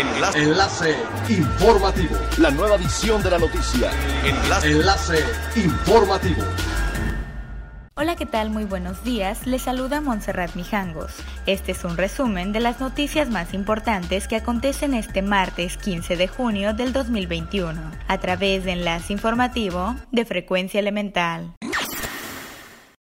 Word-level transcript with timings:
Enlace. 0.00 0.42
Enlace 0.42 0.96
informativo. 1.28 2.16
La 2.38 2.50
nueva 2.50 2.76
edición 2.76 3.22
de 3.22 3.30
la 3.30 3.38
noticia. 3.38 3.90
Enlace. 4.24 4.70
Enlace 4.70 5.24
informativo. 5.56 6.42
Hola, 7.96 8.16
¿qué 8.16 8.24
tal? 8.24 8.48
Muy 8.48 8.64
buenos 8.64 9.04
días. 9.04 9.46
Les 9.46 9.60
saluda 9.60 10.00
Montserrat 10.00 10.54
Mijangos. 10.54 11.12
Este 11.44 11.72
es 11.72 11.84
un 11.84 11.98
resumen 11.98 12.52
de 12.52 12.60
las 12.60 12.80
noticias 12.80 13.28
más 13.28 13.52
importantes 13.52 14.26
que 14.26 14.36
acontecen 14.36 14.94
este 14.94 15.20
martes 15.20 15.76
15 15.76 16.16
de 16.16 16.28
junio 16.28 16.72
del 16.72 16.94
2021 16.94 17.78
a 18.08 18.18
través 18.18 18.64
de 18.64 18.72
Enlace 18.72 19.12
Informativo 19.12 19.96
de 20.12 20.24
Frecuencia 20.24 20.80
Elemental. 20.80 21.52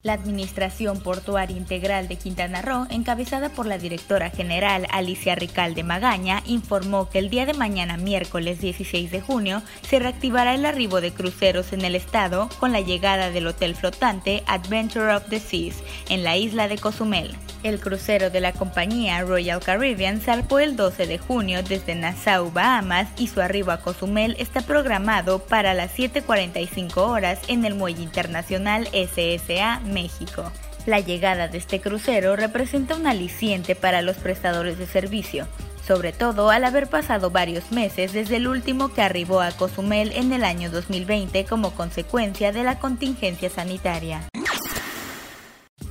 La 0.05 0.13
Administración 0.13 1.01
Portuaria 1.01 1.57
Integral 1.57 2.07
de 2.07 2.15
Quintana 2.15 2.63
Roo, 2.63 2.87
encabezada 2.89 3.49
por 3.49 3.67
la 3.67 3.79
directora 3.79 4.31
general 4.31 4.87
Alicia 4.93 5.35
Ricalde 5.35 5.83
Magaña, 5.83 6.41
informó 6.47 7.11
que 7.11 7.19
el 7.19 7.31
día 7.31 7.47
de 7.47 7.55
mañana, 7.55 7.97
miércoles 7.97 8.61
16 8.61 9.11
de 9.11 9.21
junio, 9.21 9.61
se 9.83 9.99
reactivará 9.99 10.55
el 10.55 10.67
arribo 10.67 11.01
de 11.01 11.11
cruceros 11.11 11.73
en 11.73 11.85
el 11.85 11.97
estado 11.97 12.49
con 12.61 12.71
la 12.71 12.81
llegada 12.81 13.31
del 13.31 13.49
hotel 13.49 13.75
flotante 13.75 14.45
Adventure 14.47 15.17
of 15.17 15.29
the 15.31 15.41
Seas 15.41 15.83
en 16.09 16.23
la 16.23 16.37
isla 16.37 16.69
de 16.69 16.79
Cozumel. 16.79 17.35
El 17.65 17.81
crucero 17.81 18.31
de 18.31 18.41
la 18.41 18.53
compañía 18.53 19.21
Royal 19.23 19.61
Caribbean 19.61 20.21
zarpó 20.21 20.61
el 20.61 20.77
12 20.77 21.07
de 21.07 21.19
junio 21.19 21.63
desde 21.65 21.97
Nassau, 21.97 22.53
Bahamas, 22.53 23.09
y 23.19 23.27
su 23.27 23.41
arribo 23.41 23.73
a 23.73 23.81
Cozumel 23.81 24.37
está 24.39 24.61
programado 24.61 25.41
para 25.41 25.75
las 25.75 25.97
7.45 25.99 26.97
horas 26.99 27.41
en 27.49 27.65
el 27.65 27.75
muelle 27.75 28.03
internacional 28.03 28.89
SSA 28.93 29.81
México. 29.81 30.53
La 30.87 31.01
llegada 31.01 31.49
de 31.49 31.59
este 31.59 31.81
crucero 31.81 32.37
representa 32.37 32.95
un 32.95 33.09
aliciente 33.09 33.75
para 33.75 34.03
los 34.03 34.17
prestadores 34.17 34.79
de 34.79 34.87
servicio, 34.87 35.49
sobre 35.85 36.13
todo 36.13 36.51
al 36.51 36.65
haber 36.65 36.87
pasado 36.87 37.31
varios 37.31 37.73
meses 37.73 38.13
desde 38.13 38.37
el 38.37 38.47
último 38.47 38.95
que 38.95 39.03
arribó 39.03 39.41
a 39.41 39.51
Cozumel 39.51 40.13
en 40.13 40.33
el 40.33 40.45
año 40.45 40.71
2020 40.71 41.45
como 41.47 41.73
consecuencia 41.73 42.53
de 42.53 42.63
la 42.63 42.79
contingencia 42.79 43.51
sanitaria. 43.51 44.29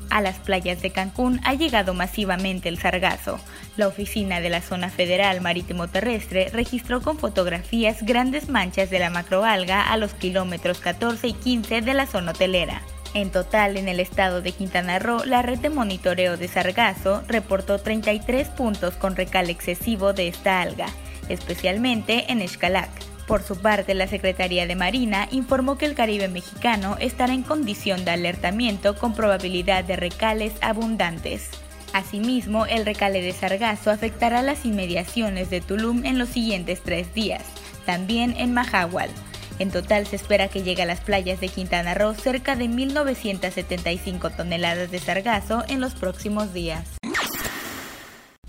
A 0.10 0.22
las 0.22 0.38
playas 0.40 0.82
de 0.82 0.92
Cancún 0.92 1.42
ha 1.44 1.54
llegado 1.54 1.94
masivamente 1.94 2.70
el 2.70 2.78
sargazo. 2.78 3.40
La 3.76 3.88
oficina 3.88 4.40
de 4.40 4.50
la 4.50 4.62
Zona 4.62 4.90
Federal 4.90 5.42
Marítimo 5.42 5.88
Terrestre 5.88 6.50
registró 6.54 7.02
con 7.02 7.18
fotografías 7.18 8.04
grandes 8.04 8.50
manchas 8.50 8.90
de 8.90 9.00
la 9.00 9.10
macroalga 9.10 9.92
a 9.92 9.98
los 9.98 10.14
kilómetros 10.14 10.80
14 10.80 11.28
y 11.28 11.34
15 11.34 11.82
de 11.82 11.94
la 11.94 12.08
zona 12.08 12.32
hotelera. 12.32 12.82
En 13.14 13.32
total, 13.32 13.78
en 13.78 13.88
el 13.88 14.00
estado 14.00 14.42
de 14.42 14.52
Quintana 14.52 15.00
Roo, 15.00 15.24
la 15.26 15.42
red 15.42 15.60
de 15.60 15.70
monitoreo 15.70 16.38
de 16.38 16.48
sargazo 16.48 17.24
reportó 17.28 17.80
33 17.80 18.50
puntos 18.50 18.96
con 18.96 19.16
recal 19.16 19.50
excesivo 19.50 20.14
de 20.14 20.28
esta 20.28 20.62
alga, 20.62 20.88
especialmente 21.30 22.32
en 22.32 22.48
Xcalac. 22.48 22.90
Por 23.28 23.44
su 23.44 23.58
parte, 23.58 23.94
la 23.94 24.08
Secretaría 24.08 24.66
de 24.66 24.76
Marina 24.76 25.28
informó 25.32 25.78
que 25.78 25.86
el 25.86 25.96
Caribe 25.96 26.30
mexicano 26.30 26.96
estará 27.00 27.34
en 27.34 27.44
condición 27.44 28.06
de 28.06 28.12
alertamiento 28.12 28.96
con 28.96 29.14
probabilidad 29.14 29.84
de 29.84 29.98
recales 29.98 30.54
abundantes. 30.62 31.50
Asimismo, 31.92 32.66
el 32.66 32.86
recale 32.86 33.22
de 33.22 33.34
sargazo 33.34 33.92
afectará 33.92 34.42
las 34.42 34.66
inmediaciones 34.66 35.50
de 35.50 35.60
Tulum 35.60 36.06
en 36.06 36.18
los 36.18 36.30
siguientes 36.30 36.82
tres 36.82 37.14
días, 37.14 37.44
también 37.86 38.34
en 38.38 38.54
Mahahual. 38.54 39.10
En 39.60 39.72
total 39.72 40.08
se 40.08 40.16
espera 40.16 40.48
que 40.48 40.64
llegue 40.64 40.84
a 40.84 40.86
las 40.86 41.02
playas 41.02 41.42
de 41.42 41.50
Quintana 41.50 41.96
Roo 41.96 42.14
cerca 42.14 42.56
de 42.56 42.66
1.975 42.66 44.36
toneladas 44.36 44.90
de 44.90 45.00
sargazo 45.00 45.66
en 45.68 45.82
los 45.82 45.96
próximos 45.96 46.54
días. 46.54 46.98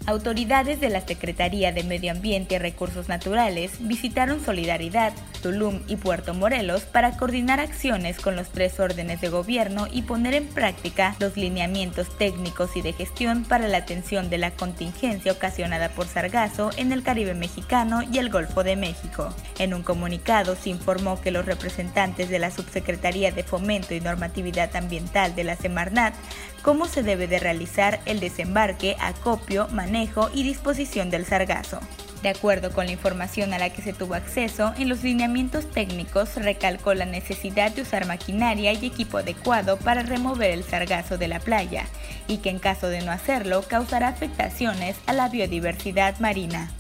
Autoridades 0.09 0.81
de 0.81 0.89
la 0.89 1.03
Secretaría 1.03 1.71
de 1.71 1.85
Medio 1.85 2.13
Ambiente 2.13 2.55
y 2.55 2.59
Recursos 2.59 3.11
Naturales 3.11 3.73
visitaron 3.81 4.43
Solidaridad, 4.43 5.13
Tulum 5.43 5.83
y 5.87 5.97
Puerto 5.97 6.33
Morelos 6.33 6.85
para 6.85 7.19
coordinar 7.19 7.61
acciones 7.61 8.19
con 8.19 8.35
los 8.35 8.49
tres 8.49 8.81
órdenes 8.81 9.21
de 9.21 9.29
gobierno 9.29 9.87
y 9.93 10.01
poner 10.01 10.33
en 10.33 10.47
práctica 10.47 11.15
los 11.21 11.37
lineamientos 11.37 12.17
técnicos 12.17 12.75
y 12.75 12.81
de 12.81 12.95
gestión 12.95 13.45
para 13.45 13.69
la 13.69 13.77
atención 13.77 14.31
de 14.31 14.39
la 14.39 14.51
contingencia 14.51 15.31
ocasionada 15.31 15.91
por 15.91 16.07
sargazo 16.07 16.71
en 16.79 16.91
el 16.93 17.03
Caribe 17.03 17.35
mexicano 17.35 18.01
y 18.11 18.17
el 18.17 18.31
Golfo 18.31 18.65
de 18.65 18.77
México. 18.77 19.29
En 19.59 19.75
un 19.75 19.83
comunicado 19.83 20.57
se 20.57 20.71
informó 20.71 21.21
que 21.21 21.33
los 21.33 21.45
representantes 21.45 22.31
de 22.31 22.39
la 22.39 22.51
Subsecretaría 22.51 23.31
de 23.31 23.43
Fomento 23.43 23.93
y 23.93 24.01
Normatividad 24.01 24.75
Ambiental 24.75 25.35
de 25.35 25.45
la 25.45 25.57
Semarnat 25.57 26.15
cómo 26.63 26.87
se 26.87 27.03
debe 27.03 27.29
de 27.29 27.39
realizar 27.39 28.01
el 28.05 28.21
desembarque, 28.21 28.97
acopio, 29.01 29.69
manejo 29.69 29.98
y 30.33 30.43
disposición 30.43 31.11
del 31.11 31.27
sargazo. 31.27 31.81
De 32.23 32.29
acuerdo 32.29 32.73
con 32.73 32.87
la 32.87 32.93
información 32.93 33.53
a 33.53 33.59
la 33.59 33.71
que 33.71 33.83
se 33.83 33.93
tuvo 33.93 34.15
acceso, 34.15 34.73
en 34.77 34.89
los 34.89 35.03
lineamientos 35.05 35.71
técnicos 35.71 36.35
recalcó 36.37 36.95
la 36.95 37.05
necesidad 37.05 37.73
de 37.73 37.83
usar 37.83 38.07
maquinaria 38.07 38.73
y 38.73 38.87
equipo 38.87 39.19
adecuado 39.19 39.77
para 39.77 40.03
remover 40.03 40.51
el 40.51 40.65
sargazo 40.65 41.19
de 41.19 41.29
la 41.29 41.41
playa 41.41 41.87
y 42.27 42.39
que 42.39 42.51
en 42.51 42.59
caso 42.59 42.89
de 42.89 43.03
no 43.03 43.13
hacerlo 43.13 43.63
causará 43.67 44.09
afectaciones 44.09 44.97
a 45.07 45.13
la 45.13 45.29
biodiversidad 45.29 46.19
marina. 46.19 46.73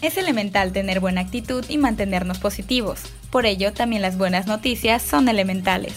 Es 0.00 0.16
elemental 0.16 0.72
tener 0.72 1.00
buena 1.00 1.22
actitud 1.22 1.64
y 1.68 1.76
mantenernos 1.76 2.38
positivos. 2.38 3.02
Por 3.30 3.46
ello, 3.46 3.72
también 3.72 4.02
las 4.02 4.16
buenas 4.16 4.46
noticias 4.46 5.02
son 5.02 5.28
elementales. 5.28 5.94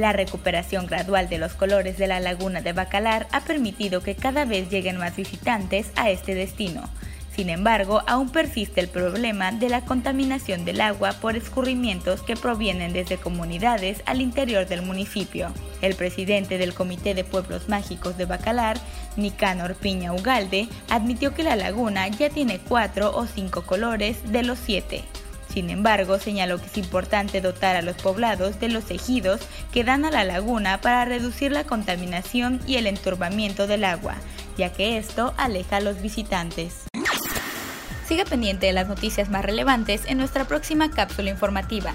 La 0.00 0.14
recuperación 0.14 0.86
gradual 0.86 1.28
de 1.28 1.36
los 1.36 1.52
colores 1.52 1.98
de 1.98 2.06
la 2.06 2.20
laguna 2.20 2.62
de 2.62 2.72
Bacalar 2.72 3.26
ha 3.32 3.42
permitido 3.42 4.02
que 4.02 4.14
cada 4.14 4.46
vez 4.46 4.70
lleguen 4.70 4.96
más 4.96 5.14
visitantes 5.14 5.92
a 5.94 6.08
este 6.08 6.34
destino. 6.34 6.88
Sin 7.36 7.50
embargo, 7.50 8.00
aún 8.06 8.30
persiste 8.30 8.80
el 8.80 8.88
problema 8.88 9.52
de 9.52 9.68
la 9.68 9.82
contaminación 9.82 10.64
del 10.64 10.80
agua 10.80 11.12
por 11.12 11.36
escurrimientos 11.36 12.22
que 12.22 12.34
provienen 12.34 12.94
desde 12.94 13.18
comunidades 13.18 14.02
al 14.06 14.22
interior 14.22 14.66
del 14.66 14.80
municipio. 14.80 15.52
El 15.82 15.94
presidente 15.94 16.56
del 16.56 16.72
Comité 16.72 17.12
de 17.12 17.24
Pueblos 17.24 17.68
Mágicos 17.68 18.16
de 18.16 18.24
Bacalar, 18.24 18.78
Nicanor 19.18 19.74
Piña 19.74 20.14
Ugalde, 20.14 20.66
admitió 20.88 21.34
que 21.34 21.42
la 21.42 21.56
laguna 21.56 22.08
ya 22.08 22.30
tiene 22.30 22.58
cuatro 22.58 23.14
o 23.14 23.26
cinco 23.26 23.66
colores 23.66 24.16
de 24.32 24.44
los 24.44 24.58
siete. 24.58 25.04
Sin 25.52 25.68
embargo, 25.68 26.18
señaló 26.18 26.58
que 26.58 26.66
es 26.66 26.78
importante 26.78 27.40
dotar 27.40 27.74
a 27.74 27.82
los 27.82 27.96
poblados 27.96 28.60
de 28.60 28.68
los 28.68 28.90
ejidos 28.90 29.40
que 29.72 29.82
dan 29.82 30.04
a 30.04 30.10
la 30.10 30.24
laguna 30.24 30.80
para 30.80 31.04
reducir 31.04 31.50
la 31.50 31.64
contaminación 31.64 32.60
y 32.66 32.76
el 32.76 32.86
enturbamiento 32.86 33.66
del 33.66 33.84
agua, 33.84 34.14
ya 34.56 34.72
que 34.72 34.96
esto 34.96 35.34
aleja 35.36 35.78
a 35.78 35.80
los 35.80 36.00
visitantes. 36.00 36.84
Siga 38.06 38.24
pendiente 38.24 38.66
de 38.66 38.72
las 38.72 38.88
noticias 38.88 39.28
más 39.28 39.44
relevantes 39.44 40.02
en 40.06 40.18
nuestra 40.18 40.44
próxima 40.44 40.90
cápsula 40.90 41.30
informativa. 41.30 41.94